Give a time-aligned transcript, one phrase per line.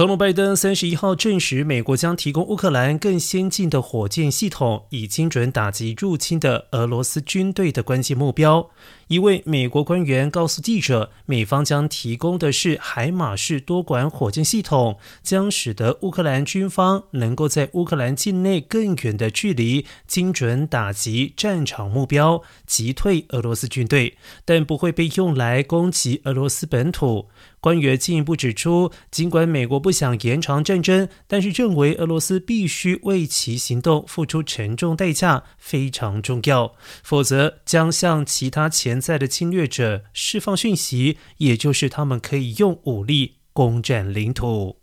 [0.00, 8.70] 总统拜登三十一号证实，美国将提供乌克兰更先进的火箭系统，以精准打击入侵的俄罗斯军队的关键目标。
[9.08, 27.26] 一位美国官员告诉记者，美方将提供的是海马式多管火箭系统，将使得乌克兰军方能够在乌克兰境内更远的距离精准打击战场目标，击退俄罗斯军队，但不会被用来攻击俄罗斯本土。
[27.58, 44.79] 官员进一步指出，尽管美国不不想延长战争，但是认为俄罗斯必须为其行动付出沉重代价非常重要，否则将向其他潜在的侵略者释放讯息，也就是他们可以用武力攻占领土。